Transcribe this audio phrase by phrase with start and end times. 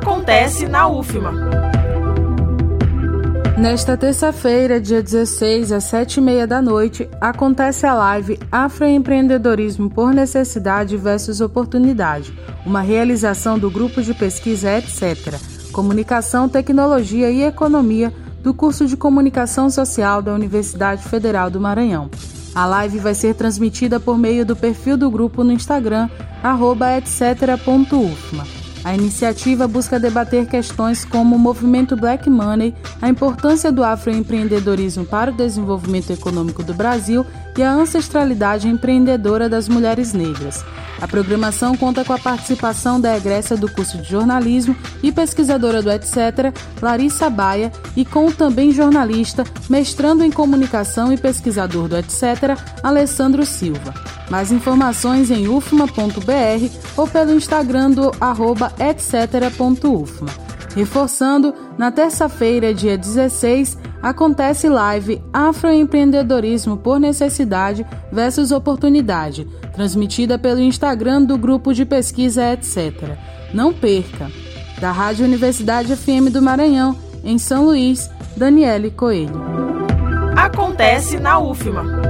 [0.00, 1.30] acontece na UFMA.
[3.58, 10.14] Nesta terça-feira, dia 16, às sete e meia da noite, acontece a live Afroempreendedorismo por
[10.14, 12.32] Necessidade versus Oportunidade,
[12.64, 15.34] uma realização do grupo de pesquisa etc.
[15.70, 18.10] Comunicação, Tecnologia e Economia
[18.42, 22.08] do curso de Comunicação Social da Universidade Federal do Maranhão.
[22.54, 26.08] A live vai ser transmitida por meio do perfil do grupo no Instagram,
[26.96, 28.59] etc.ufma.
[28.82, 35.30] A iniciativa busca debater questões como o movimento Black Money, a importância do afroempreendedorismo para
[35.30, 40.64] o desenvolvimento econômico do Brasil e a ancestralidade empreendedora das mulheres negras.
[41.00, 45.90] A programação conta com a participação da egressa do curso de jornalismo e pesquisadora do
[45.90, 52.58] etc., Larissa Baia, e com o também jornalista, mestrando em comunicação e pesquisador do etc.,
[52.82, 53.94] Alessandro Silva.
[54.30, 55.90] Mais informações em ufma.br
[56.96, 60.28] ou pelo Instagram do arroba etc.ufma.
[60.74, 71.22] Reforçando, na terça-feira, dia 16, acontece live Afroempreendedorismo por Necessidade versus Oportunidade, transmitida pelo Instagram
[71.22, 73.16] do grupo de pesquisa etc.
[73.52, 74.30] Não perca!
[74.80, 79.42] Da Rádio Universidade FM do Maranhão, em São Luís, Daniele Coelho.
[80.36, 82.09] Acontece na UFMA.